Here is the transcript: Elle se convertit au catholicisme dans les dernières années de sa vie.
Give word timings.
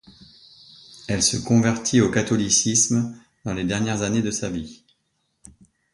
Elle 1.07 1.21
se 1.21 1.37
convertit 1.37 2.01
au 2.01 2.09
catholicisme 2.09 3.15
dans 3.45 3.53
les 3.53 3.65
dernières 3.65 4.01
années 4.01 4.23
de 4.23 4.31
sa 4.31 4.49
vie. 4.49 4.81